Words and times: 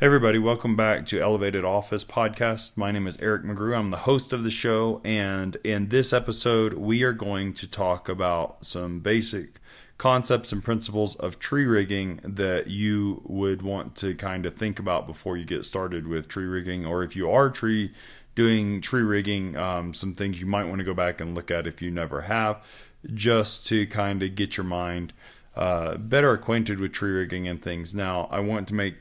Everybody, 0.00 0.38
welcome 0.38 0.76
back 0.76 1.06
to 1.06 1.20
Elevated 1.20 1.64
Office 1.64 2.04
Podcast. 2.04 2.76
My 2.76 2.92
name 2.92 3.08
is 3.08 3.18
Eric 3.20 3.42
McGrew. 3.42 3.76
I'm 3.76 3.90
the 3.90 3.96
host 3.96 4.32
of 4.32 4.44
the 4.44 4.50
show, 4.50 5.00
and 5.02 5.56
in 5.64 5.88
this 5.88 6.12
episode, 6.12 6.74
we 6.74 7.02
are 7.02 7.12
going 7.12 7.52
to 7.54 7.68
talk 7.68 8.08
about 8.08 8.64
some 8.64 9.00
basic 9.00 9.58
concepts 9.96 10.52
and 10.52 10.62
principles 10.62 11.16
of 11.16 11.40
tree 11.40 11.66
rigging 11.66 12.20
that 12.22 12.68
you 12.68 13.22
would 13.24 13.62
want 13.62 13.96
to 13.96 14.14
kind 14.14 14.46
of 14.46 14.54
think 14.54 14.78
about 14.78 15.08
before 15.08 15.36
you 15.36 15.44
get 15.44 15.64
started 15.64 16.06
with 16.06 16.28
tree 16.28 16.46
rigging, 16.46 16.86
or 16.86 17.02
if 17.02 17.16
you 17.16 17.28
are 17.28 17.50
tree 17.50 17.92
doing 18.36 18.80
tree 18.80 19.02
rigging, 19.02 19.56
um, 19.56 19.92
some 19.92 20.14
things 20.14 20.40
you 20.40 20.46
might 20.46 20.68
want 20.68 20.78
to 20.78 20.84
go 20.84 20.94
back 20.94 21.20
and 21.20 21.34
look 21.34 21.50
at 21.50 21.66
if 21.66 21.82
you 21.82 21.90
never 21.90 22.20
have, 22.20 22.88
just 23.14 23.66
to 23.66 23.84
kind 23.88 24.22
of 24.22 24.36
get 24.36 24.56
your 24.56 24.62
mind 24.62 25.12
uh, 25.56 25.96
better 25.96 26.30
acquainted 26.30 26.78
with 26.78 26.92
tree 26.92 27.10
rigging 27.10 27.48
and 27.48 27.60
things. 27.60 27.96
Now, 27.96 28.28
I 28.30 28.38
want 28.38 28.68
to 28.68 28.74
make 28.74 28.94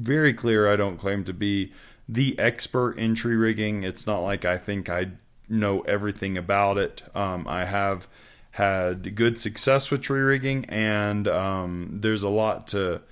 very 0.00 0.32
clear 0.32 0.70
I 0.72 0.76
don't 0.76 0.96
claim 0.96 1.24
to 1.24 1.32
be 1.32 1.72
the 2.08 2.38
expert 2.38 2.92
in 2.92 3.14
tree 3.14 3.36
rigging. 3.36 3.82
It's 3.82 4.06
not 4.06 4.20
like 4.20 4.44
I 4.44 4.56
think 4.56 4.88
I 4.88 5.12
know 5.48 5.80
everything 5.82 6.36
about 6.36 6.78
it. 6.78 7.02
Um, 7.14 7.46
I 7.46 7.64
have 7.64 8.08
had 8.52 9.14
good 9.14 9.38
success 9.38 9.90
with 9.90 10.02
tree 10.02 10.20
rigging, 10.20 10.64
and 10.66 11.28
um, 11.28 11.98
there's 12.00 12.22
a 12.22 12.28
lot 12.28 12.66
to 12.68 13.02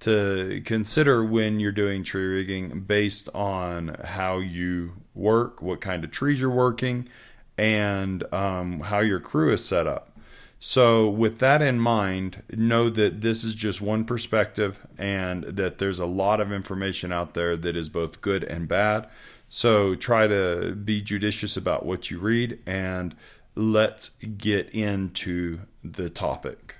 to 0.00 0.60
consider 0.64 1.24
when 1.24 1.60
you're 1.60 1.72
doing 1.72 2.02
tree 2.04 2.26
rigging 2.26 2.80
based 2.80 3.28
on 3.34 3.96
how 4.04 4.38
you 4.38 4.92
work, 5.14 5.62
what 5.62 5.80
kind 5.80 6.04
of 6.04 6.10
trees 6.10 6.40
you're 6.40 6.50
working, 6.50 7.08
and 7.56 8.22
um, 8.32 8.80
how 8.80 9.00
your 9.00 9.20
crew 9.20 9.52
is 9.52 9.64
set 9.64 9.86
up. 9.86 10.13
So, 10.66 11.10
with 11.10 11.40
that 11.40 11.60
in 11.60 11.78
mind, 11.78 12.42
know 12.48 12.88
that 12.88 13.20
this 13.20 13.44
is 13.44 13.54
just 13.54 13.82
one 13.82 14.06
perspective 14.06 14.80
and 14.96 15.44
that 15.44 15.76
there's 15.76 15.98
a 15.98 16.06
lot 16.06 16.40
of 16.40 16.50
information 16.50 17.12
out 17.12 17.34
there 17.34 17.54
that 17.54 17.76
is 17.76 17.90
both 17.90 18.22
good 18.22 18.44
and 18.44 18.66
bad. 18.66 19.06
So, 19.46 19.94
try 19.94 20.26
to 20.26 20.74
be 20.74 21.02
judicious 21.02 21.58
about 21.58 21.84
what 21.84 22.10
you 22.10 22.18
read 22.18 22.60
and 22.64 23.14
let's 23.54 24.08
get 24.38 24.70
into 24.70 25.60
the 25.84 26.08
topic. 26.08 26.76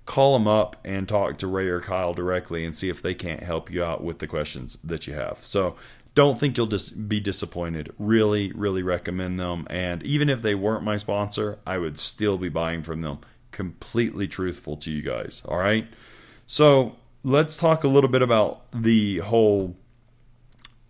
call 0.07 0.39
them 0.39 0.47
up 0.47 0.77
and 0.85 1.09
talk 1.09 1.39
to 1.39 1.47
Ray 1.47 1.69
or 1.69 1.81
Kyle 1.81 2.15
directly 2.15 2.65
and 2.65 2.75
see 2.75 2.89
if 2.89 3.03
they 3.03 3.15
can't 3.15 3.43
help 3.43 3.71
you 3.71 3.83
out 3.83 4.03
with 4.03 4.21
the 4.21 4.27
questions 4.27 4.77
that 4.83 5.07
you 5.07 5.15
have. 5.15 5.39
So 5.39 5.77
don't 6.15 6.39
think 6.39 6.57
you'll 6.57 6.67
just 6.67 7.09
be 7.09 7.21
disappointed. 7.21 7.93
Really, 7.99 8.53
really 8.53 8.83
recommend 8.83 9.41
them. 9.41 9.67
And 9.71 10.03
even 10.03 10.29
if 10.29 10.43
they 10.43 10.55
weren't 10.55 10.85
my 10.85 10.97
sponsor, 10.97 11.59
I 11.67 11.79
would 11.79 11.99
still 11.99 12.39
be 12.39 12.49
buying 12.49 12.83
from 12.83 13.01
them. 13.01 13.19
Completely 13.51 14.29
truthful 14.29 14.77
to 14.79 14.91
you 14.91 15.03
guys. 15.03 15.43
All 15.47 15.59
right. 15.59 15.87
So 16.47 16.97
let's 17.25 17.57
talk 17.57 17.85
a 17.85 17.89
little 17.89 18.11
bit 18.11 18.23
about 18.23 18.63
the 18.73 19.19
whole 19.19 19.77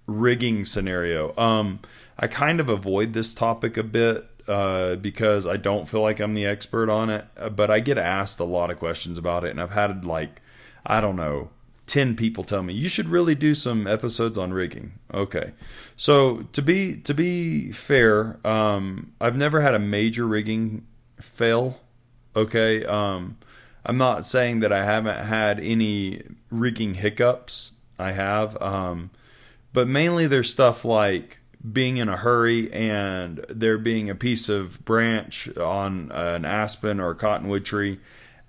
rigging 0.06 0.64
scenario. 0.64 1.36
Um, 1.36 1.80
I 2.18 2.26
kind 2.26 2.60
of 2.60 2.68
avoid 2.68 3.12
this 3.12 3.34
topic 3.34 3.76
a 3.76 3.82
bit 3.82 4.28
uh, 4.48 4.96
because 4.96 5.46
I 5.46 5.56
don't 5.56 5.88
feel 5.88 6.02
like 6.02 6.20
I'm 6.20 6.34
the 6.34 6.46
expert 6.46 6.90
on 6.90 7.10
it, 7.10 7.26
but 7.54 7.70
I 7.70 7.80
get 7.80 7.98
asked 7.98 8.40
a 8.40 8.44
lot 8.44 8.70
of 8.70 8.78
questions 8.78 9.18
about 9.18 9.44
it, 9.44 9.50
and 9.50 9.60
I've 9.60 9.72
had 9.72 10.04
like, 10.04 10.40
I 10.84 11.00
don't 11.00 11.16
know, 11.16 11.50
10 11.86 12.16
people 12.16 12.44
tell 12.44 12.62
me 12.62 12.72
you 12.72 12.88
should 12.88 13.08
really 13.08 13.34
do 13.34 13.52
some 13.52 13.86
episodes 13.88 14.38
on 14.38 14.52
rigging 14.52 14.92
okay 15.12 15.52
so 15.96 16.42
to 16.52 16.62
be 16.62 16.96
to 16.96 17.12
be 17.12 17.70
fair 17.72 18.38
um, 18.46 19.12
i've 19.20 19.36
never 19.36 19.60
had 19.60 19.74
a 19.74 19.80
major 19.80 20.24
rigging 20.24 20.86
fail 21.20 21.80
Okay. 22.34 22.84
Um, 22.84 23.36
I'm 23.84 23.98
not 23.98 24.24
saying 24.24 24.60
that 24.60 24.72
I 24.72 24.84
haven't 24.84 25.26
had 25.26 25.58
any 25.60 26.22
rigging 26.50 26.94
hiccups. 26.94 27.78
I 27.98 28.12
have. 28.12 28.60
Um, 28.62 29.10
but 29.72 29.88
mainly 29.88 30.26
there's 30.26 30.50
stuff 30.50 30.84
like 30.84 31.38
being 31.72 31.96
in 31.96 32.08
a 32.08 32.16
hurry 32.16 32.72
and 32.72 33.44
there 33.48 33.78
being 33.78 34.10
a 34.10 34.14
piece 34.14 34.48
of 34.48 34.84
branch 34.84 35.48
on 35.56 36.10
an 36.12 36.44
aspen 36.44 36.98
or 36.98 37.14
cottonwood 37.14 37.64
tree 37.64 38.00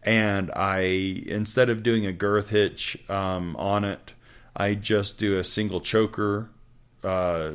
and 0.03 0.51
I 0.53 0.79
instead 1.25 1.69
of 1.69 1.81
doing 1.81 2.05
a 2.05 2.11
girth 2.11 2.49
hitch 2.49 2.97
um, 3.09 3.55
on 3.55 3.83
it, 3.83 4.13
I 4.55 4.75
just 4.75 5.17
do 5.17 5.37
a 5.37 5.43
single 5.43 5.79
choker 5.79 6.49
uh, 7.03 7.53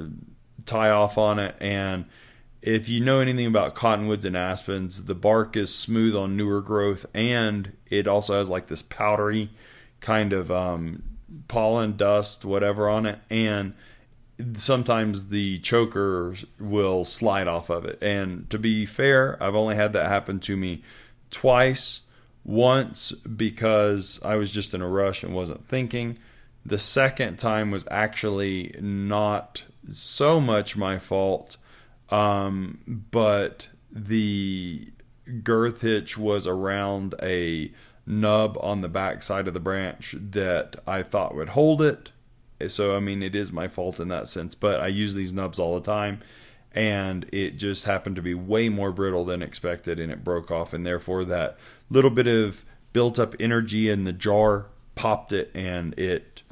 tie 0.64 0.90
off 0.90 1.18
on 1.18 1.38
it. 1.38 1.54
And 1.60 2.06
if 2.62 2.88
you 2.88 3.00
know 3.00 3.20
anything 3.20 3.46
about 3.46 3.74
cottonwoods 3.74 4.24
and 4.24 4.36
aspens, 4.36 5.06
the 5.06 5.14
bark 5.14 5.56
is 5.56 5.74
smooth 5.74 6.16
on 6.16 6.36
newer 6.36 6.60
growth, 6.60 7.06
and 7.14 7.76
it 7.86 8.06
also 8.06 8.34
has 8.38 8.50
like 8.50 8.66
this 8.66 8.82
powdery 8.82 9.50
kind 10.00 10.32
of 10.32 10.50
um, 10.50 11.02
pollen, 11.48 11.96
dust, 11.96 12.44
whatever 12.44 12.88
on 12.88 13.06
it, 13.06 13.18
and 13.30 13.74
sometimes 14.54 15.28
the 15.28 15.58
choker 15.58 16.34
will 16.60 17.04
slide 17.04 17.48
off 17.48 17.70
of 17.70 17.84
it. 17.84 17.98
And 18.02 18.48
to 18.50 18.58
be 18.58 18.86
fair, 18.86 19.42
I've 19.42 19.54
only 19.56 19.74
had 19.74 19.92
that 19.94 20.08
happen 20.08 20.38
to 20.40 20.56
me 20.56 20.82
twice 21.30 22.02
once 22.44 23.12
because 23.12 24.20
I 24.24 24.36
was 24.36 24.52
just 24.52 24.74
in 24.74 24.80
a 24.80 24.88
rush 24.88 25.22
and 25.22 25.34
wasn't 25.34 25.64
thinking. 25.64 26.18
The 26.64 26.78
second 26.78 27.38
time 27.38 27.70
was 27.70 27.86
actually 27.90 28.74
not 28.80 29.64
so 29.88 30.40
much 30.40 30.76
my 30.76 30.98
fault, 30.98 31.56
um, 32.10 33.06
but 33.10 33.68
the 33.90 34.88
girth 35.42 35.82
hitch 35.82 36.16
was 36.16 36.46
around 36.46 37.14
a 37.22 37.72
nub 38.06 38.56
on 38.60 38.80
the 38.80 38.88
back 38.88 39.22
side 39.22 39.46
of 39.46 39.54
the 39.54 39.60
branch 39.60 40.14
that 40.18 40.76
I 40.86 41.02
thought 41.02 41.34
would 41.34 41.50
hold 41.50 41.82
it. 41.82 42.12
So, 42.66 42.96
I 42.96 43.00
mean, 43.00 43.22
it 43.22 43.34
is 43.34 43.52
my 43.52 43.68
fault 43.68 44.00
in 44.00 44.08
that 44.08 44.26
sense, 44.26 44.54
but 44.54 44.80
I 44.80 44.88
use 44.88 45.14
these 45.14 45.32
nubs 45.32 45.58
all 45.58 45.74
the 45.74 45.84
time 45.84 46.20
and 46.72 47.26
it 47.32 47.56
just 47.56 47.86
happened 47.86 48.16
to 48.16 48.22
be 48.22 48.34
way 48.34 48.68
more 48.68 48.92
brittle 48.92 49.24
than 49.24 49.42
expected 49.42 49.98
and 49.98 50.12
it 50.12 50.24
broke 50.24 50.50
off 50.50 50.72
and 50.72 50.86
therefore 50.86 51.24
that 51.24 51.58
little 51.88 52.10
bit 52.10 52.26
of 52.26 52.64
built 52.92 53.18
up 53.18 53.34
energy 53.40 53.88
in 53.88 54.04
the 54.04 54.12
jar 54.12 54.66
popped 54.94 55.32
it 55.32 55.50
and 55.54 55.98
it 55.98 56.42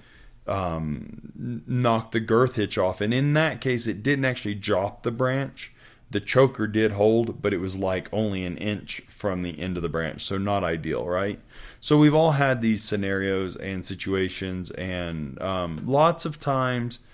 um, 0.48 1.62
knocked 1.66 2.12
the 2.12 2.20
girth 2.20 2.56
hitch 2.56 2.78
off 2.78 3.00
and 3.00 3.12
in 3.12 3.32
that 3.34 3.60
case 3.60 3.86
it 3.86 4.02
didn't 4.02 4.24
actually 4.24 4.54
drop 4.54 5.02
the 5.02 5.10
branch 5.10 5.72
the 6.10 6.20
choker 6.20 6.66
did 6.66 6.92
hold 6.92 7.42
but 7.42 7.52
it 7.52 7.58
was 7.58 7.78
like 7.78 8.08
only 8.12 8.44
an 8.44 8.56
inch 8.58 9.00
from 9.08 9.42
the 9.42 9.58
end 9.58 9.76
of 9.76 9.82
the 9.82 9.88
branch 9.88 10.22
so 10.22 10.38
not 10.38 10.62
ideal 10.62 11.04
right 11.06 11.40
so 11.80 11.98
we've 11.98 12.14
all 12.14 12.32
had 12.32 12.62
these 12.62 12.82
scenarios 12.82 13.56
and 13.56 13.84
situations 13.84 14.70
and 14.72 15.40
um, 15.42 15.78
lots 15.84 16.24
of 16.24 16.38
times 16.38 17.06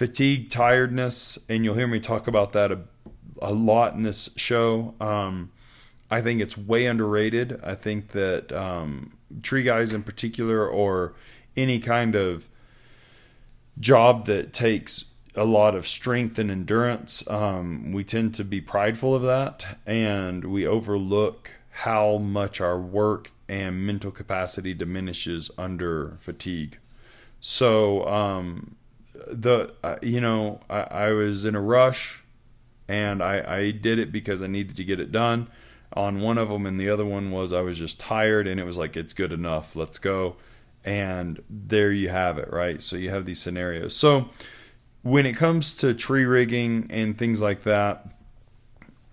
fatigue, 0.00 0.48
tiredness, 0.48 1.44
and 1.50 1.62
you'll 1.62 1.74
hear 1.74 1.86
me 1.86 2.00
talk 2.00 2.26
about 2.26 2.52
that 2.52 2.72
a, 2.72 2.80
a 3.42 3.52
lot 3.52 3.92
in 3.92 4.02
this 4.02 4.30
show. 4.34 4.94
Um, 4.98 5.52
I 6.10 6.22
think 6.22 6.40
it's 6.40 6.56
way 6.56 6.86
underrated. 6.86 7.60
I 7.62 7.74
think 7.74 8.08
that 8.12 8.50
um, 8.50 9.18
tree 9.42 9.62
guys 9.62 9.92
in 9.92 10.02
particular, 10.02 10.66
or 10.66 11.12
any 11.56 11.78
kind 11.78 12.14
of 12.14 12.48
job 13.78 14.26
that 14.26 14.52
takes 14.52 15.12
a 15.34 15.44
lot 15.44 15.74
of 15.74 15.86
strength 15.86 16.38
and 16.38 16.50
endurance, 16.50 17.28
um, 17.30 17.92
we 17.92 18.04
tend 18.04 18.34
to 18.34 18.44
be 18.44 18.60
prideful 18.60 19.14
of 19.14 19.22
that, 19.22 19.78
and 19.86 20.44
we 20.44 20.66
overlook 20.66 21.52
how 21.70 22.18
much 22.18 22.60
our 22.60 22.78
work 22.78 23.30
and 23.48 23.86
mental 23.86 24.10
capacity 24.10 24.74
diminishes 24.74 25.50
under 25.56 26.16
fatigue. 26.18 26.78
So, 27.40 28.06
um, 28.06 28.76
the 29.26 29.72
uh, 29.82 29.96
you 30.02 30.20
know 30.20 30.60
I, 30.68 30.80
I, 30.80 31.12
was 31.12 31.44
in 31.44 31.54
a 31.54 31.60
rush 31.60 32.22
and 32.88 33.22
I, 33.22 33.58
I 33.58 33.70
did 33.70 33.98
it 33.98 34.12
because 34.12 34.42
I 34.42 34.46
needed 34.46 34.76
to 34.76 34.84
get 34.84 35.00
it 35.00 35.12
done 35.12 35.48
on 35.92 36.20
one 36.20 36.38
of 36.38 36.48
them 36.48 36.66
and 36.66 36.78
the 36.78 36.88
other 36.88 37.04
one 37.04 37.30
was 37.30 37.52
I 37.52 37.60
was 37.60 37.78
just 37.78 38.00
tired 38.00 38.46
and 38.46 38.60
it 38.60 38.64
was 38.64 38.78
like 38.78 38.96
it's 38.96 39.12
good 39.12 39.32
enough 39.32 39.76
let's 39.76 39.98
go 39.98 40.36
and 40.84 41.42
there 41.48 41.92
you 41.92 42.08
have 42.08 42.38
it 42.38 42.52
right? 42.52 42.82
So 42.82 42.96
you 42.96 43.10
have 43.10 43.24
these 43.24 43.40
scenarios. 43.40 43.96
So 43.96 44.28
when 45.02 45.26
it 45.26 45.34
comes 45.34 45.74
to 45.78 45.94
tree 45.94 46.24
rigging 46.24 46.86
and 46.90 47.16
things 47.16 47.42
like 47.42 47.62
that 47.62 48.06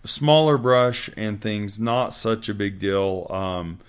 smaller 0.04 0.58
brush 0.58 1.10
and 1.18 1.42
things 1.42 1.80
not 1.80 2.14
such 2.14 2.50
a 2.50 2.54
big 2.54 2.80
deal. 2.80 3.28
Um, 3.30 3.80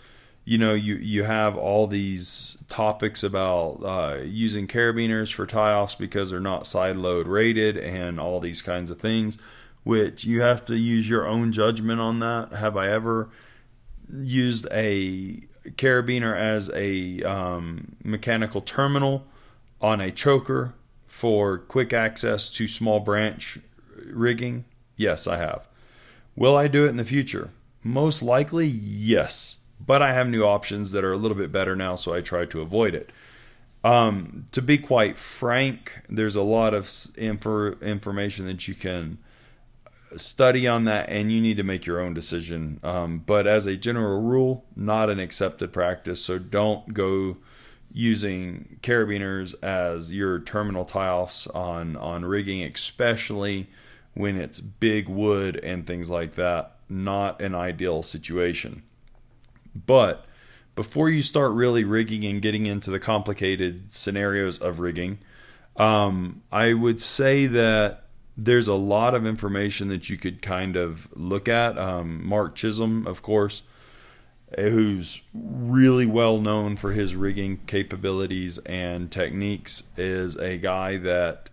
you 0.44 0.56
know 0.56 0.72
you 0.72 0.94
you 0.94 1.24
have 1.24 1.58
all 1.58 1.86
these 1.86 2.64
topics 2.70 3.22
about 3.22 3.80
uh, 3.84 4.22
using 4.22 4.66
carabiners 4.66 5.32
for 5.32 5.44
tie-offs 5.44 5.94
because 5.94 6.30
they're 6.30 6.40
not 6.40 6.66
side 6.66 6.96
load 6.96 7.28
rated 7.28 7.76
and 7.76 8.18
all 8.18 8.40
these 8.40 8.62
kinds 8.62 8.90
of 8.90 8.98
things 8.98 9.38
which 9.84 10.24
you 10.24 10.42
have 10.42 10.64
to 10.64 10.76
use 10.76 11.08
your 11.08 11.26
own 11.26 11.52
judgment 11.52 12.00
on 12.00 12.18
that. 12.20 12.52
Have 12.52 12.76
i 12.76 12.88
ever 12.88 13.30
used 14.12 14.66
a 14.72 15.40
carabiner 15.70 16.36
as 16.36 16.70
a 16.74 17.22
um, 17.22 17.96
mechanical 18.02 18.60
terminal 18.60 19.26
on 19.80 20.00
a 20.00 20.10
choker 20.10 20.74
for 21.06 21.58
quick 21.58 21.92
access 21.92 22.50
to 22.50 22.66
small 22.66 23.00
branch 23.00 23.58
rigging? 24.06 24.64
Yes 24.96 25.26
i 25.26 25.36
have. 25.36 25.68
Will 26.36 26.56
i 26.56 26.68
do 26.68 26.86
it 26.86 26.90
in 26.90 26.96
the 26.96 27.04
future? 27.04 27.50
Most 27.82 28.22
likely 28.22 28.66
yes. 28.66 29.62
But 29.84 30.02
I 30.02 30.12
have 30.12 30.28
new 30.28 30.42
options 30.42 30.92
that 30.92 31.04
are 31.04 31.12
a 31.12 31.16
little 31.16 31.36
bit 31.36 31.52
better 31.52 31.76
now, 31.76 31.94
so 31.94 32.12
I 32.12 32.20
try 32.20 32.44
to 32.46 32.60
avoid 32.60 32.94
it. 32.94 33.10
Um, 33.84 34.46
to 34.52 34.60
be 34.60 34.76
quite 34.76 35.16
frank, 35.16 36.02
there's 36.08 36.36
a 36.36 36.42
lot 36.42 36.74
of 36.74 36.90
info, 37.16 37.72
information 37.80 38.46
that 38.46 38.66
you 38.66 38.74
can 38.74 39.18
study 40.16 40.66
on 40.66 40.84
that, 40.84 41.08
and 41.08 41.30
you 41.30 41.40
need 41.40 41.56
to 41.56 41.62
make 41.62 41.86
your 41.86 42.00
own 42.00 42.14
decision. 42.14 42.80
Um, 42.82 43.22
but 43.24 43.46
as 43.46 43.66
a 43.66 43.76
general 43.76 44.22
rule, 44.22 44.64
not 44.76 45.10
an 45.10 45.20
accepted 45.20 45.72
practice, 45.72 46.24
so 46.24 46.38
don't 46.38 46.94
go 46.94 47.38
using 47.92 48.78
carabiners 48.82 49.54
as 49.62 50.12
your 50.12 50.38
terminal 50.40 50.84
tie-offs 50.84 51.46
on 51.48 51.96
on 51.96 52.24
rigging, 52.24 52.62
especially 52.62 53.66
when 54.14 54.36
it's 54.36 54.60
big 54.60 55.08
wood 55.08 55.56
and 55.62 55.86
things 55.86 56.10
like 56.10 56.34
that. 56.34 56.76
Not 56.88 57.40
an 57.40 57.54
ideal 57.54 58.02
situation. 58.02 58.82
But 59.74 60.24
before 60.74 61.08
you 61.10 61.22
start 61.22 61.52
really 61.52 61.84
rigging 61.84 62.24
and 62.24 62.42
getting 62.42 62.66
into 62.66 62.90
the 62.90 63.00
complicated 63.00 63.92
scenarios 63.92 64.58
of 64.58 64.80
rigging, 64.80 65.18
um, 65.76 66.42
I 66.50 66.72
would 66.72 67.00
say 67.00 67.46
that 67.46 68.04
there's 68.38 68.68
a 68.68 68.74
lot 68.74 69.16
of 69.16 69.26
information 69.26 69.88
that 69.88 70.08
you 70.08 70.16
could 70.16 70.40
kind 70.40 70.76
of 70.76 71.08
look 71.18 71.48
at. 71.48 71.76
Um, 71.76 72.24
Mark 72.24 72.54
Chisholm, 72.54 73.04
of 73.04 73.20
course, 73.20 73.64
who's 74.56 75.22
really 75.34 76.06
well 76.06 76.38
known 76.38 76.76
for 76.76 76.92
his 76.92 77.16
rigging 77.16 77.58
capabilities 77.66 78.58
and 78.58 79.10
techniques, 79.10 79.92
is 79.96 80.36
a 80.36 80.56
guy 80.56 80.96
that 80.98 81.50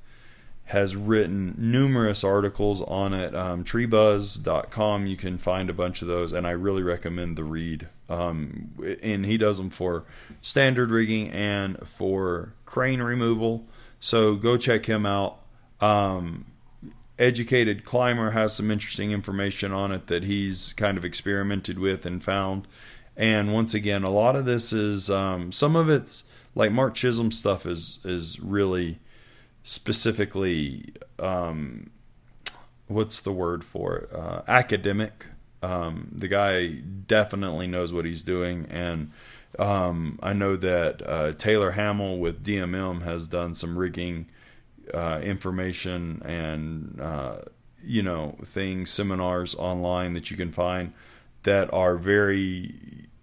has 0.65 0.96
written 0.96 1.56
numerous 1.58 2.24
articles 2.24 2.84
on 2.84 3.15
it. 3.15 3.36
Um, 3.36 3.63
treebuzz.com, 3.63 5.08
you 5.08 5.18
can 5.18 5.39
find 5.39 5.72
a 5.72 5.74
bunch 5.74 6.04
of 6.04 6.08
those, 6.08 6.34
and 6.34 6.46
I 6.46 6.51
really 6.51 6.84
recommend 6.84 7.36
the 7.36 7.44
read. 7.44 7.89
Um, 8.08 8.75
and 9.01 9.25
he 9.25 9.39
does 9.39 9.58
them 9.58 9.72
for 9.72 10.06
standard 10.44 10.92
rigging 10.92 11.32
and 11.32 11.80
for 11.88 12.54
crane 12.65 13.01
removal. 13.01 13.65
So 14.00 14.36
go 14.36 14.56
check 14.58 14.86
him 14.86 15.08
out. 15.08 15.39
Um, 15.82 16.46
Educated 17.18 17.86
Climber 17.86 18.32
has 18.32 18.56
some 18.56 18.70
interesting 18.70 19.12
information 19.12 19.72
on 19.72 19.92
it 19.92 20.08
that 20.08 20.24
he's 20.24 20.74
kind 20.74 20.98
of 20.98 21.06
experimented 21.06 21.80
with 21.80 22.06
and 22.06 22.24
found. 22.24 22.68
And 23.16 23.54
once 23.54 23.74
again, 23.74 24.04
a 24.04 24.10
lot 24.10 24.36
of 24.36 24.46
this 24.46 24.74
is 24.74 25.10
um, 25.10 25.52
some 25.52 25.76
of 25.76 25.90
it's 25.90 26.26
like 26.54 26.72
Mark 26.72 26.96
Chisholm 26.96 27.32
stuff 27.32 27.66
is 27.66 28.00
is 28.04 28.40
really 28.42 29.00
specifically 29.64 30.94
um, 31.18 31.90
what's 32.88 33.22
the 33.22 33.32
word 33.32 33.64
for 33.64 33.98
it? 33.98 34.14
Uh, 34.14 34.42
academic. 34.48 35.28
Um, 35.64 36.10
the 36.12 36.28
guy 36.28 36.68
definitely 37.08 37.68
knows 37.68 37.92
what 37.94 38.06
he's 38.06 38.22
doing, 38.22 38.68
and 38.70 39.12
um, 39.58 40.20
I 40.22 40.34
know 40.34 40.56
that 40.58 41.02
uh, 41.08 41.32
Taylor 41.34 41.72
Hamill 41.72 42.20
with 42.20 42.46
DMM 42.46 43.02
has 43.04 43.28
done 43.28 43.54
some 43.54 43.80
rigging 43.80 44.28
uh, 44.96 45.20
information 45.20 46.22
and 46.24 47.00
uh, 47.02 47.38
you 47.84 48.02
know 48.02 48.36
things 48.44 48.90
seminars 48.90 49.54
online 49.56 50.14
that 50.14 50.32
you 50.32 50.38
can 50.38 50.52
find 50.52 50.94
that 51.44 51.72
are 51.74 51.98
very 51.98 52.74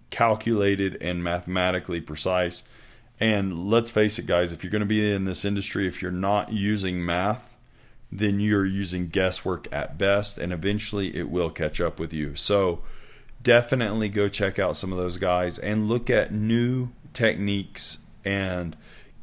calculated 0.09 0.97
and 1.01 1.23
mathematically 1.23 1.99
precise 1.99 2.69
and 3.19 3.69
let's 3.69 3.91
face 3.91 4.19
it, 4.19 4.25
guys, 4.25 4.51
if 4.51 4.63
you're 4.63 4.71
going 4.71 4.81
to 4.81 4.85
be 4.85 5.13
in 5.13 5.25
this 5.25 5.45
industry, 5.45 5.87
if 5.87 6.01
you're 6.01 6.11
not 6.11 6.51
using 6.51 7.05
math, 7.05 7.57
then 8.11 8.39
you're 8.39 8.65
using 8.65 9.07
guesswork 9.07 9.67
at 9.71 9.97
best, 9.97 10.37
and 10.37 10.51
eventually 10.51 11.15
it 11.15 11.29
will 11.29 11.49
catch 11.49 11.79
up 11.79 11.99
with 11.99 12.13
you. 12.13 12.35
So 12.35 12.81
definitely 13.41 14.09
go 14.09 14.27
check 14.27 14.59
out 14.59 14.75
some 14.75 14.91
of 14.91 14.97
those 14.97 15.17
guys 15.17 15.57
and 15.57 15.87
look 15.87 16.09
at 16.09 16.33
new 16.33 16.89
techniques 17.13 18.05
and 18.25 18.75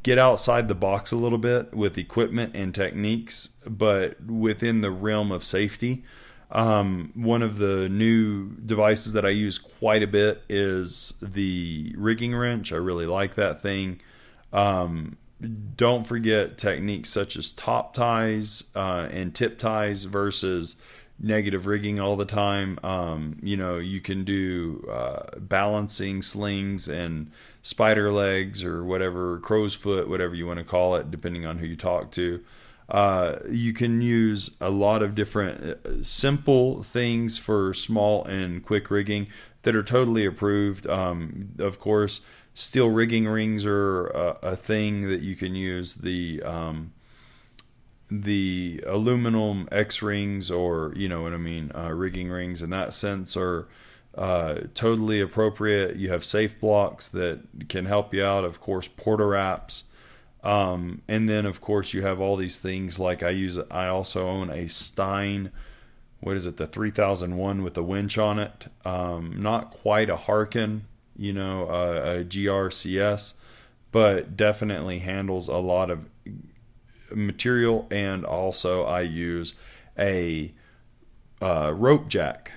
get 0.02 0.18
outside 0.18 0.68
the 0.68 0.74
box 0.74 1.12
a 1.12 1.16
little 1.16 1.38
bit 1.38 1.74
with 1.74 1.98
equipment 1.98 2.54
and 2.54 2.74
techniques, 2.74 3.58
but 3.66 4.22
within 4.24 4.80
the 4.80 4.90
realm 4.90 5.30
of 5.30 5.44
safety. 5.44 6.04
Um, 6.52 7.12
one 7.14 7.42
of 7.42 7.58
the 7.58 7.88
new 7.88 8.50
devices 8.56 9.12
that 9.12 9.24
I 9.24 9.28
use 9.28 9.58
quite 9.58 10.02
a 10.02 10.08
bit 10.08 10.42
is 10.48 11.14
the 11.22 11.94
rigging 11.96 12.34
wrench. 12.34 12.72
I 12.72 12.76
really 12.76 13.06
like 13.06 13.34
that 13.36 13.62
thing. 13.62 14.00
Um, 14.52 15.16
don't 15.76 16.04
forget 16.04 16.58
techniques 16.58 17.08
such 17.08 17.36
as 17.36 17.50
top 17.50 17.94
ties 17.94 18.70
uh, 18.74 19.08
and 19.10 19.34
tip 19.34 19.58
ties 19.58 20.04
versus 20.04 20.82
negative 21.20 21.66
rigging 21.66 22.00
all 22.00 22.16
the 22.16 22.24
time. 22.24 22.78
Um, 22.82 23.38
you 23.42 23.56
know, 23.56 23.76
you 23.76 24.00
can 24.00 24.24
do 24.24 24.86
uh, 24.90 25.38
balancing 25.38 26.22
slings 26.22 26.88
and 26.88 27.30
spider 27.62 28.10
legs 28.10 28.64
or 28.64 28.84
whatever, 28.84 29.38
crow's 29.38 29.74
foot, 29.74 30.08
whatever 30.08 30.34
you 30.34 30.46
want 30.46 30.58
to 30.58 30.64
call 30.64 30.96
it, 30.96 31.10
depending 31.10 31.44
on 31.44 31.58
who 31.58 31.66
you 31.66 31.76
talk 31.76 32.10
to. 32.12 32.42
Uh, 32.88 33.38
you 33.48 33.72
can 33.72 34.00
use 34.00 34.56
a 34.60 34.70
lot 34.70 35.02
of 35.02 35.14
different 35.14 35.62
uh, 35.62 36.02
simple 36.02 36.82
things 36.82 37.38
for 37.38 37.72
small 37.72 38.24
and 38.24 38.64
quick 38.64 38.90
rigging 38.90 39.28
that 39.62 39.76
are 39.76 39.82
totally 39.82 40.26
approved. 40.26 40.88
Um, 40.88 41.50
of 41.58 41.78
course, 41.78 42.22
steel 42.52 42.88
rigging 42.88 43.28
rings 43.28 43.64
are 43.64 44.06
a, 44.06 44.38
a, 44.42 44.56
thing 44.56 45.08
that 45.08 45.20
you 45.20 45.36
can 45.36 45.54
use. 45.54 45.96
The 45.96 46.42
um, 46.44 46.92
the 48.10 48.82
aluminum 48.86 49.68
X 49.70 50.02
rings, 50.02 50.50
or 50.50 50.92
you 50.96 51.08
know 51.08 51.22
what 51.22 51.32
I 51.32 51.38
mean, 51.38 51.70
uh, 51.74 51.90
rigging 51.90 52.30
rings 52.30 52.62
in 52.62 52.70
that 52.70 52.92
sense, 52.92 53.36
are 53.36 53.68
uh, 54.14 54.62
totally 54.74 55.20
appropriate. 55.20 55.96
You 55.96 56.10
have 56.10 56.24
safe 56.24 56.58
blocks 56.58 57.08
that 57.08 57.40
can 57.68 57.86
help 57.86 58.12
you 58.12 58.24
out. 58.24 58.44
Of 58.44 58.60
course, 58.60 58.88
porta 58.88 59.24
wraps. 59.24 59.84
Um, 60.42 61.02
and 61.06 61.28
then 61.28 61.44
of 61.44 61.60
course 61.60 61.92
you 61.92 62.02
have 62.02 62.20
all 62.20 62.36
these 62.36 62.60
things 62.60 62.98
like 62.98 63.22
I 63.22 63.30
use. 63.30 63.58
I 63.70 63.88
also 63.88 64.26
own 64.26 64.50
a 64.50 64.68
Stein. 64.68 65.52
What 66.20 66.36
is 66.36 66.46
it? 66.46 66.56
The 66.56 66.66
3001 66.66 67.62
with 67.62 67.74
the 67.74 67.82
winch 67.82 68.18
on 68.18 68.38
it. 68.38 68.66
Um, 68.84 69.34
not 69.38 69.70
quite 69.70 70.08
a 70.08 70.16
Harken, 70.16 70.86
you 71.16 71.32
know, 71.32 71.66
uh, 71.68 72.20
a 72.20 72.24
GRCS, 72.24 73.38
but 73.90 74.36
definitely 74.36 75.00
handles 75.00 75.48
a 75.48 75.58
lot 75.58 75.90
of 75.90 76.08
material. 77.14 77.86
And 77.90 78.24
also 78.24 78.84
I 78.84 79.02
use 79.02 79.58
a 79.98 80.52
uh, 81.40 81.72
rope 81.74 82.08
jack 82.08 82.52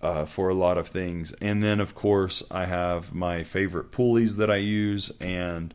uh, 0.00 0.24
for 0.24 0.48
a 0.48 0.54
lot 0.54 0.78
of 0.78 0.88
things. 0.88 1.32
And 1.40 1.62
then, 1.62 1.80
of 1.80 1.94
course, 1.94 2.42
I 2.50 2.66
have 2.66 3.14
my 3.14 3.42
favorite 3.42 3.90
pulleys 3.90 4.36
that 4.36 4.50
I 4.50 4.56
use, 4.56 5.10
and 5.20 5.74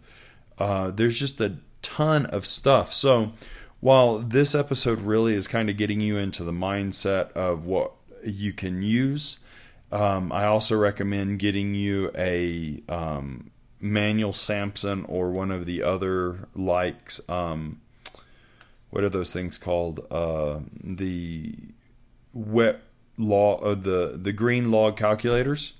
uh, 0.58 0.92
there's 0.92 1.20
just 1.20 1.42
a 1.42 1.58
ton 1.82 2.26
of 2.28 2.46
stuff. 2.46 2.94
So, 2.94 3.34
while 3.80 4.20
this 4.20 4.54
episode 4.54 5.02
really 5.02 5.34
is 5.34 5.48
kind 5.48 5.70
of 5.70 5.76
getting 5.76 6.02
you 6.02 6.18
into 6.18 6.44
the 6.44 6.52
mindset 6.52 7.32
of 7.32 7.66
what 7.66 7.94
you 8.24 8.54
can 8.54 8.84
use, 8.84 9.40
um, 9.92 10.32
I 10.32 10.46
also 10.46 10.78
recommend 10.78 11.40
getting 11.40 11.74
you 11.74 12.12
a 12.16 12.84
um, 12.88 13.52
manual 13.80 14.34
Samson 14.34 15.04
or 15.06 15.32
one 15.32 15.52
of 15.52 15.66
the 15.66 15.82
other 15.82 16.48
likes. 16.54 17.28
Um, 17.28 17.82
what 18.92 19.04
are 19.04 19.10
those 19.10 19.34
things 19.34 19.58
called? 19.58 20.06
Uh, 20.12 20.60
the 20.84 21.56
wet 22.34 22.82
log 23.18 23.64
uh, 23.64 23.76
the 23.76 24.18
the 24.22 24.32
green 24.32 24.72
log 24.72 24.98
calculators, 24.98 25.74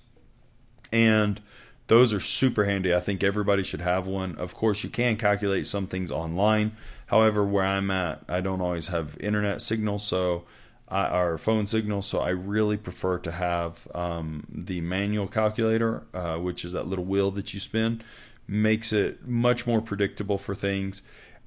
and 0.92 1.40
those 1.88 2.14
are 2.14 2.20
super 2.20 2.66
handy. 2.66 2.96
I 2.96 3.00
think 3.00 3.24
everybody 3.24 3.64
should 3.64 3.82
have 3.82 4.08
one. 4.08 4.36
Of 4.38 4.56
course, 4.56 4.84
you 4.84 4.90
can 4.90 5.18
calculate 5.18 5.68
some 5.68 5.88
things 5.88 6.12
online. 6.12 6.72
However, 7.08 7.44
where 7.44 7.66
I'm 7.66 7.92
at, 7.92 8.24
I 8.30 8.40
don't 8.40 8.62
always 8.62 8.88
have 8.88 9.18
internet 9.20 9.62
signal, 9.62 10.00
so 10.00 10.46
I, 10.88 11.18
or 11.18 11.38
phone 11.38 11.66
signal, 11.66 12.02
so 12.02 12.22
I 12.22 12.30
really 12.30 12.78
prefer 12.78 13.20
to 13.20 13.32
have 13.32 13.88
um, 13.94 14.46
the 14.50 14.80
manual 14.80 15.28
calculator, 15.28 16.04
uh, 16.14 16.38
which 16.38 16.64
is 16.64 16.72
that 16.72 16.88
little 16.88 17.06
wheel 17.06 17.32
that 17.32 17.54
you 17.54 17.60
spin. 17.60 18.02
Makes 18.48 18.94
it 18.94 19.28
much 19.28 19.68
more 19.68 19.82
predictable 19.82 20.38
for 20.38 20.56
things. 20.56 21.02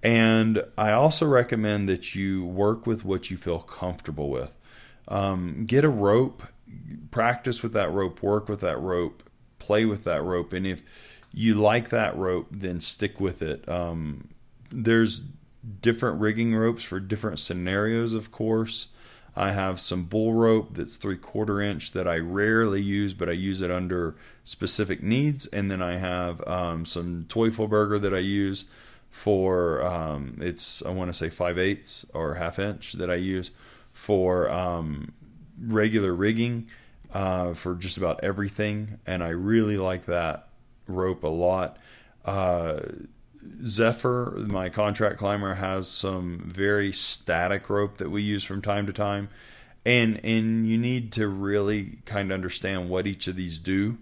And 0.05 0.63
I 0.77 0.93
also 0.93 1.27
recommend 1.27 1.89
that 1.89 2.15
you 2.15 2.45
work 2.45 2.87
with 2.87 3.07
what 3.07 3.31
you 3.31 3.39
feel 3.39 3.61
comfortable 3.61 4.29
with. 4.29 4.59
Um, 5.09 5.65
get 5.67 5.83
a 5.83 5.89
rope, 5.89 6.43
practice 7.11 7.63
with 7.63 7.73
that 7.73 7.91
rope, 7.91 8.23
work 8.23 8.47
with 8.49 8.61
that 8.61 8.79
rope, 8.79 9.23
play 9.59 9.87
with 9.87 10.05
that 10.05 10.23
rope, 10.23 10.53
and 10.53 10.67
if 10.67 10.83
you 11.33 11.55
like 11.55 11.89
that 11.89 12.15
rope, 12.17 12.49
then 12.51 12.81
stick 12.81 13.19
with 13.19 13.41
it. 13.41 13.67
Um, 13.69 14.29
there's 14.71 15.29
different 15.81 16.21
rigging 16.21 16.55
ropes 16.55 16.85
for 16.85 17.01
different 17.01 17.39
scenarios, 17.39 18.13
of 18.13 18.31
course. 18.31 18.93
I 19.37 19.53
have 19.53 19.81
some 19.81 20.05
bull 20.05 20.35
rope 20.35 20.75
that's 20.75 20.97
three 20.97 21.17
quarter 21.17 21.61
inch 21.61 21.93
that 21.93 22.07
I 22.07 22.19
rarely 22.19 22.81
use, 22.81 23.15
but 23.15 23.29
I 23.29 23.33
use 23.33 23.63
it 23.63 23.71
under 23.71 24.15
specific 24.45 25.03
needs. 25.03 25.47
And 25.47 25.71
then 25.71 25.83
I 25.83 25.97
have 25.97 26.47
um, 26.47 26.85
some 26.85 27.25
Teufelberger 27.25 28.01
that 28.01 28.15
I 28.15 28.19
use 28.19 28.71
for 29.15 29.81
um, 29.81 30.37
it's 30.41 30.85
I 30.85 30.91
want 30.91 31.09
to 31.09 31.13
say 31.13 31.29
five 31.29 31.57
eighths 31.57 32.05
or 32.15 32.35
half 32.35 32.59
inch 32.59 32.95
that 32.95 33.09
I 33.09 33.15
use 33.15 33.53
for 33.93 34.51
um, 34.51 35.13
regular 35.57 36.13
rigging 36.13 36.69
uh, 37.13 37.55
for 37.55 37.77
just 37.77 37.97
about 37.97 38.25
everything, 38.25 38.99
and 39.07 39.23
I 39.23 39.29
really 39.29 39.77
like 39.77 40.07
that 40.07 40.49
rope 40.89 41.23
a 41.23 41.29
lot. 41.29 41.79
Uh, 42.25 42.81
Zephyr, 43.65 44.35
my 44.49 44.69
contract 44.69 45.19
climber, 45.19 45.55
has 45.55 45.87
some 45.87 46.41
very 46.45 46.91
static 46.91 47.71
rope 47.71 47.99
that 47.99 48.11
we 48.11 48.21
use 48.21 48.43
from 48.43 48.63
time 48.63 48.85
to 48.89 48.93
time, 48.93 49.29
and 49.87 50.21
and 50.25 50.67
you 50.67 50.77
need 50.77 51.13
to 51.13 51.29
really 51.29 51.99
kind 52.05 52.33
of 52.33 52.35
understand 52.35 52.91
what 52.91 53.07
each 53.07 53.29
of 53.29 53.37
these 53.37 53.61
do. 53.61 53.97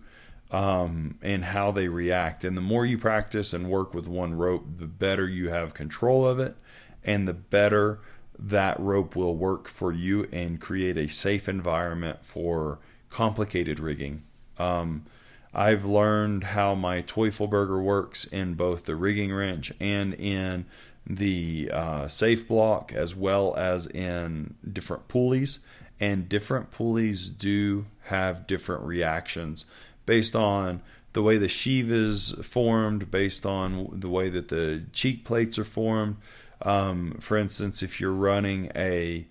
Um, 0.52 1.18
and 1.22 1.44
how 1.44 1.70
they 1.70 1.88
react. 1.88 2.44
And 2.44 2.58
the 2.58 2.60
more 2.60 2.84
you 2.84 2.98
practice 2.98 3.54
and 3.54 3.70
work 3.70 3.94
with 3.94 4.06
one 4.06 4.34
rope, 4.34 4.66
the 4.76 4.86
better 4.86 5.26
you 5.26 5.48
have 5.48 5.72
control 5.72 6.28
of 6.28 6.38
it, 6.38 6.56
and 7.02 7.26
the 7.26 7.32
better 7.32 8.00
that 8.38 8.78
rope 8.78 9.16
will 9.16 9.34
work 9.34 9.66
for 9.66 9.92
you 9.92 10.28
and 10.30 10.60
create 10.60 10.98
a 10.98 11.08
safe 11.08 11.48
environment 11.48 12.24
for 12.24 12.80
complicated 13.08 13.80
rigging. 13.80 14.22
Um, 14.58 15.06
I've 15.54 15.84
learned 15.84 16.44
how 16.44 16.74
my 16.74 17.02
Teufelberger 17.02 17.82
works 17.82 18.24
in 18.24 18.54
both 18.54 18.84
the 18.84 18.96
rigging 18.96 19.32
wrench 19.32 19.72
and 19.80 20.14
in 20.14 20.66
the 21.06 21.70
uh, 21.72 22.08
safe 22.08 22.48
block, 22.48 22.92
as 22.92 23.14
well 23.14 23.54
as 23.56 23.86
in 23.86 24.54
different 24.70 25.08
pulleys. 25.08 25.64
And 26.00 26.28
different 26.28 26.70
pulleys 26.70 27.28
do 27.28 27.84
have 28.04 28.46
different 28.46 28.82
reactions 28.82 29.66
based 30.06 30.36
on 30.36 30.80
the 31.12 31.22
way 31.22 31.36
the 31.36 31.48
sheave 31.48 31.90
is 31.90 32.32
formed, 32.42 33.10
based 33.10 33.44
on 33.44 33.88
the 33.92 34.08
way 34.08 34.28
that 34.28 34.48
the 34.48 34.84
cheek 34.92 35.24
plates 35.24 35.58
are 35.58 35.64
formed. 35.64 36.16
Um, 36.62 37.12
for 37.20 37.36
instance, 37.36 37.82
if 37.82 38.00
you're 38.00 38.12
running 38.12 38.70
a 38.74 39.26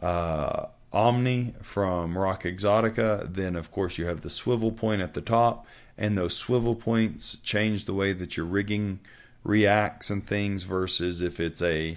uh, 0.00 0.66
Omni 0.92 1.54
from 1.60 2.16
Rock 2.16 2.44
Exotica, 2.44 3.32
then 3.34 3.56
of 3.56 3.70
course 3.70 3.98
you 3.98 4.06
have 4.06 4.20
the 4.20 4.30
swivel 4.30 4.72
point 4.72 5.02
at 5.02 5.14
the 5.14 5.20
top, 5.20 5.66
and 5.98 6.16
those 6.16 6.36
swivel 6.36 6.74
points 6.74 7.36
change 7.40 7.84
the 7.84 7.94
way 7.94 8.12
that 8.12 8.36
your 8.36 8.46
rigging 8.46 9.00
reacts 9.42 10.10
and 10.10 10.26
things 10.26 10.64
versus 10.64 11.20
if 11.22 11.40
it's 11.40 11.62
a 11.62 11.96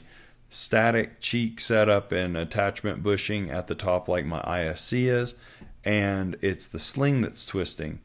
static 0.50 1.20
cheek 1.20 1.60
setup 1.60 2.12
and 2.12 2.36
attachment 2.36 3.04
bushing 3.04 3.52
at 3.52 3.68
the 3.68 3.76
top 3.76 4.08
like 4.08 4.26
my 4.26 4.42
ISC 4.42 5.06
is, 5.06 5.36
and 5.84 6.36
it's 6.42 6.68
the 6.68 6.80
sling 6.80 7.22
that's 7.22 7.46
twisting. 7.46 8.00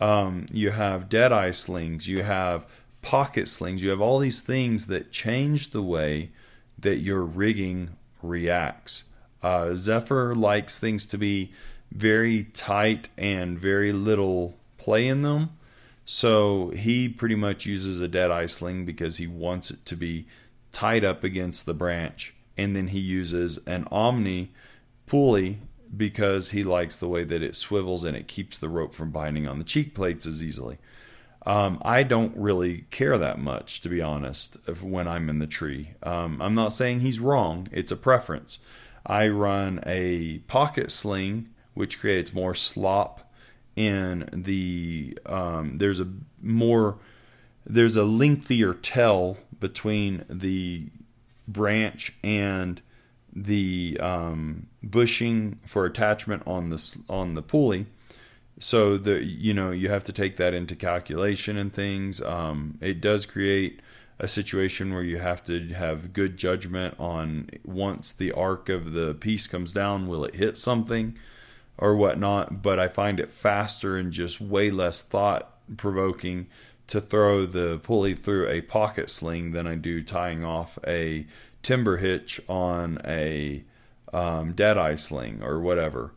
Um, 0.00 0.46
you 0.50 0.70
have 0.70 1.08
dead 1.08 1.32
eye 1.32 1.50
slings, 1.50 2.08
you 2.08 2.22
have 2.22 2.66
pocket 3.02 3.48
slings. 3.48 3.82
You 3.82 3.90
have 3.90 4.00
all 4.00 4.18
these 4.18 4.40
things 4.40 4.86
that 4.86 5.10
change 5.10 5.70
the 5.70 5.82
way 5.82 6.30
that 6.78 6.96
your 6.96 7.22
rigging 7.22 7.96
reacts. 8.22 9.10
Uh, 9.42 9.74
Zephyr 9.74 10.34
likes 10.34 10.78
things 10.78 11.06
to 11.06 11.18
be 11.18 11.52
very 11.90 12.44
tight 12.44 13.08
and 13.16 13.58
very 13.58 13.92
little 13.92 14.58
play 14.78 15.06
in 15.06 15.22
them. 15.22 15.50
So 16.04 16.70
he 16.70 17.08
pretty 17.08 17.36
much 17.36 17.66
uses 17.66 18.00
a 18.00 18.08
dead 18.08 18.30
eye 18.30 18.46
sling 18.46 18.84
because 18.84 19.18
he 19.18 19.26
wants 19.26 19.70
it 19.70 19.84
to 19.86 19.96
be 19.96 20.26
tied 20.72 21.04
up 21.04 21.24
against 21.24 21.66
the 21.66 21.74
branch. 21.74 22.34
And 22.56 22.76
then 22.76 22.88
he 22.88 22.98
uses 22.98 23.58
an 23.66 23.86
Omni 23.90 24.50
pulley 25.06 25.60
because 25.96 26.50
he 26.50 26.62
likes 26.64 26.96
the 26.96 27.08
way 27.08 27.24
that 27.24 27.42
it 27.42 27.56
swivels 27.56 28.04
and 28.04 28.16
it 28.16 28.28
keeps 28.28 28.58
the 28.58 28.68
rope 28.68 28.94
from 28.94 29.10
binding 29.10 29.46
on 29.46 29.58
the 29.58 29.64
cheek 29.64 29.94
plates 29.94 30.26
as 30.26 30.42
easily. 30.42 30.78
Um, 31.46 31.80
I 31.82 32.02
don't 32.02 32.36
really 32.36 32.82
care 32.90 33.16
that 33.16 33.38
much, 33.38 33.80
to 33.80 33.88
be 33.88 34.00
honest, 34.00 34.58
when 34.82 35.08
I'm 35.08 35.28
in 35.30 35.38
the 35.38 35.46
tree. 35.46 35.94
Um, 36.02 36.40
I'm 36.40 36.54
not 36.54 36.72
saying 36.72 37.00
he's 37.00 37.18
wrong, 37.18 37.66
it's 37.72 37.92
a 37.92 37.96
preference. 37.96 38.60
I 39.06 39.28
run 39.28 39.80
a 39.86 40.40
pocket 40.40 40.90
sling, 40.90 41.48
which 41.74 41.98
creates 41.98 42.34
more 42.34 42.54
slop 42.54 43.32
in 43.76 44.28
the 44.32 45.16
um, 45.26 45.78
there's 45.78 46.00
a 46.00 46.08
more 46.42 46.98
there's 47.64 47.96
a 47.96 48.04
lengthier 48.04 48.74
tell 48.74 49.38
between 49.58 50.24
the 50.28 50.90
branch 51.48 52.12
and 52.22 52.82
the 53.32 53.98
um, 54.00 54.66
bushing 54.82 55.58
for 55.64 55.84
attachment 55.84 56.42
on 56.46 56.70
the 56.70 57.02
on 57.08 57.34
the 57.34 57.42
pulley. 57.42 57.86
So 58.58 58.96
the 58.96 59.24
you 59.24 59.54
know 59.54 59.70
you 59.70 59.88
have 59.88 60.04
to 60.04 60.12
take 60.12 60.36
that 60.36 60.54
into 60.54 60.74
calculation 60.74 61.56
and 61.56 61.72
things. 61.72 62.22
Um, 62.22 62.78
it 62.80 63.00
does 63.00 63.26
create 63.26 63.80
a 64.18 64.28
situation 64.28 64.92
where 64.92 65.02
you 65.02 65.18
have 65.18 65.42
to 65.44 65.68
have 65.68 66.12
good 66.12 66.36
judgment 66.36 66.94
on 66.98 67.48
once 67.64 68.12
the 68.12 68.32
arc 68.32 68.68
of 68.68 68.92
the 68.92 69.14
piece 69.14 69.46
comes 69.46 69.72
down, 69.72 70.08
will 70.08 70.26
it 70.26 70.34
hit 70.34 70.58
something 70.58 71.16
or 71.78 71.96
whatnot. 71.96 72.62
But 72.62 72.78
I 72.78 72.86
find 72.86 73.18
it 73.18 73.30
faster 73.30 73.96
and 73.96 74.12
just 74.12 74.38
way 74.38 74.70
less 74.70 75.00
thought 75.00 75.56
provoking 75.78 76.48
to 76.88 77.00
throw 77.00 77.46
the 77.46 77.78
pulley 77.78 78.14
through 78.14 78.48
a 78.48 78.60
pocket 78.60 79.08
sling 79.08 79.52
than 79.52 79.66
I 79.66 79.76
do 79.76 80.02
tying 80.02 80.44
off 80.44 80.78
a 80.86 81.26
timber 81.62 81.98
hitch 81.98 82.40
on 82.48 82.98
a 83.04 83.64
um, 84.12 84.52
dead 84.52 84.78
eye 84.78 84.94
sling 84.94 85.42
or 85.42 85.60
whatever. 85.60 86.12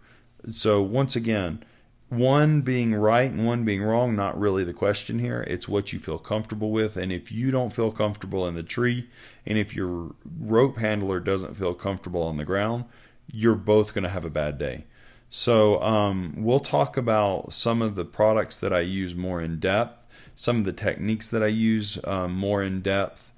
So 0.48 0.82
once 0.82 1.16
again, 1.16 1.64
one 2.10 2.62
being 2.62 2.94
right 2.94 3.32
and 3.32 3.46
one 3.46 3.66
being 3.66 3.82
wrong, 3.82 4.16
not 4.16 4.40
really 4.40 4.64
the 4.64 4.74
question 4.74 5.20
here. 5.20 5.44
It's 5.48 5.68
what 5.68 5.94
you 5.94 6.00
feel 6.00 6.20
comfortable 6.20 6.72
with. 6.72 6.96
And 6.96 7.12
if 7.12 7.32
you 7.32 7.52
don't 7.52 7.74
feel 7.74 7.92
comfortable 7.92 8.48
in 8.48 8.56
the 8.56 8.64
tree, 8.64 9.10
and 9.46 9.58
if 9.58 9.76
your 9.76 10.12
rope 10.40 10.78
handler 10.78 11.20
doesn't 11.20 11.56
feel 11.56 11.74
comfortable 11.74 12.24
on 12.24 12.38
the 12.38 12.46
ground, 12.46 12.86
you're 13.32 13.56
both 13.56 13.94
going 13.94 14.04
to 14.04 14.10
have 14.10 14.26
a 14.26 14.30
bad 14.30 14.58
day. 14.58 14.86
So 15.30 15.82
um, 15.82 16.36
we'll 16.38 16.60
talk 16.60 16.96
about 16.96 17.54
some 17.54 17.82
of 17.82 17.96
the 17.96 18.06
products 18.06 18.60
that 18.60 18.72
I 18.72 18.82
use 18.82 19.16
more 19.16 19.42
in 19.42 19.60
depth, 19.60 20.06
some 20.36 20.58
of 20.60 20.66
the 20.66 20.74
techniques 20.74 21.32
that 21.32 21.42
I 21.42 21.48
use 21.48 21.98
um, 22.04 22.34
more 22.34 22.62
in 22.62 22.82
depth. 22.82 23.33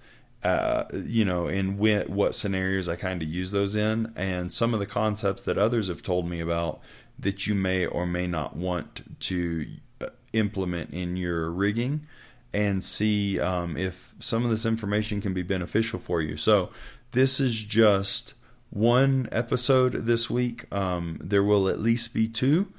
Uh, 0.46 0.86
you 0.94 1.26
know, 1.26 1.48
in 1.48 1.76
what 1.76 2.36
scenarios 2.36 2.88
I 2.88 2.96
kind 2.96 3.24
of 3.24 3.28
use 3.28 3.50
those 3.50 3.76
in, 3.76 4.14
and 4.16 4.54
some 4.54 4.76
of 4.76 4.80
the 4.80 4.86
concepts 4.86 5.44
that 5.46 5.58
others 5.58 5.88
have 5.88 6.04
told 6.04 6.30
me 6.30 6.40
about 6.40 6.82
that 7.18 7.48
you 7.48 7.56
may 7.56 7.88
or 7.88 8.06
may 8.06 8.28
not 8.28 8.56
want 8.56 9.20
to 9.22 9.66
uh, 10.02 10.10
implement 10.34 10.92
in 10.92 11.18
your 11.18 11.50
rigging 11.50 12.06
and 12.54 12.84
see 12.84 13.40
um, 13.40 13.76
if 13.76 14.14
some 14.20 14.44
of 14.44 14.52
this 14.52 14.68
information 14.68 15.20
can 15.20 15.34
be 15.34 15.42
beneficial 15.42 15.98
for 15.98 16.22
you. 16.22 16.38
So, 16.38 16.70
this 17.10 17.40
is 17.40 17.64
just 17.64 18.36
one 18.70 19.28
episode 19.32 19.94
this 19.94 20.30
week. 20.30 20.72
Um, 20.72 21.18
there 21.24 21.44
will 21.44 21.68
at 21.68 21.80
least 21.80 22.14
be 22.14 22.28
two, 22.28 22.72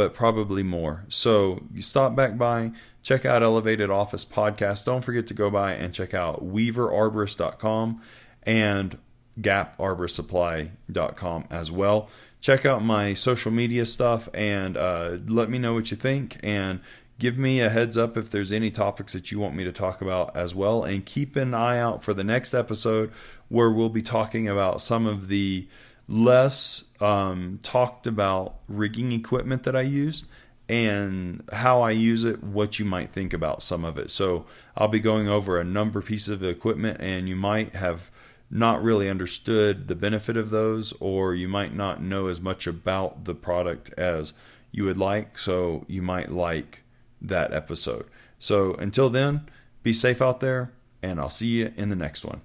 but 0.00 0.14
probably 0.14 0.62
more. 0.62 1.04
So, 1.08 1.64
you 1.74 1.82
stop 1.82 2.16
back 2.16 2.38
by, 2.38 2.72
check 3.02 3.26
out 3.26 3.42
Elevated 3.42 3.90
Office 3.90 4.24
Podcast. 4.24 4.86
Don't 4.86 5.04
forget 5.04 5.26
to 5.26 5.34
go 5.34 5.50
by 5.50 5.74
and 5.74 5.92
check 5.92 6.14
out 6.14 6.42
weaverarborist.com 6.42 8.00
and 8.44 8.96
gaparborsupply.com 9.38 11.44
as 11.50 11.70
well 11.70 12.08
check 12.40 12.64
out 12.64 12.82
my 12.82 13.12
social 13.12 13.52
media 13.52 13.84
stuff 13.84 14.26
and 14.32 14.78
uh, 14.78 15.18
let 15.26 15.50
me 15.50 15.58
know 15.58 15.74
what 15.74 15.90
you 15.90 15.96
think 15.96 16.38
and 16.42 16.80
give 17.18 17.36
me 17.36 17.60
a 17.60 17.68
heads 17.68 17.98
up 17.98 18.16
if 18.16 18.30
there's 18.30 18.50
any 18.50 18.70
topics 18.70 19.12
that 19.12 19.30
you 19.30 19.38
want 19.38 19.54
me 19.54 19.62
to 19.62 19.72
talk 19.72 20.00
about 20.00 20.34
as 20.34 20.54
well 20.54 20.82
and 20.82 21.04
keep 21.04 21.36
an 21.36 21.52
eye 21.52 21.78
out 21.78 22.02
for 22.02 22.14
the 22.14 22.24
next 22.24 22.54
episode 22.54 23.10
where 23.48 23.70
we'll 23.70 23.90
be 23.90 24.00
talking 24.00 24.48
about 24.48 24.80
some 24.80 25.06
of 25.06 25.28
the 25.28 25.68
less 26.10 26.92
um, 27.00 27.58
talked 27.62 28.06
about 28.06 28.56
rigging 28.68 29.12
equipment 29.12 29.62
that 29.62 29.74
i 29.74 29.80
use 29.80 30.26
and 30.68 31.42
how 31.52 31.80
i 31.80 31.90
use 31.90 32.24
it 32.24 32.42
what 32.42 32.78
you 32.78 32.84
might 32.84 33.10
think 33.10 33.32
about 33.32 33.62
some 33.62 33.84
of 33.84 33.98
it 33.98 34.10
so 34.10 34.44
i'll 34.76 34.88
be 34.88 35.00
going 35.00 35.28
over 35.28 35.58
a 35.58 35.64
number 35.64 36.00
of 36.00 36.04
pieces 36.04 36.28
of 36.28 36.42
equipment 36.42 37.00
and 37.00 37.28
you 37.28 37.36
might 37.36 37.74
have 37.74 38.10
not 38.50 38.82
really 38.82 39.08
understood 39.08 39.86
the 39.86 39.94
benefit 39.94 40.36
of 40.36 40.50
those, 40.50 40.92
or 40.94 41.34
you 41.34 41.48
might 41.48 41.74
not 41.74 42.02
know 42.02 42.26
as 42.26 42.40
much 42.40 42.66
about 42.66 43.24
the 43.24 43.34
product 43.34 43.92
as 43.96 44.32
you 44.72 44.84
would 44.84 44.96
like. 44.96 45.38
So 45.38 45.84
you 45.86 46.02
might 46.02 46.32
like 46.32 46.82
that 47.22 47.52
episode. 47.52 48.06
So 48.38 48.74
until 48.74 49.08
then, 49.08 49.48
be 49.82 49.92
safe 49.92 50.20
out 50.20 50.40
there, 50.40 50.72
and 51.00 51.20
I'll 51.20 51.30
see 51.30 51.60
you 51.60 51.72
in 51.76 51.90
the 51.90 51.96
next 51.96 52.24
one. 52.24 52.40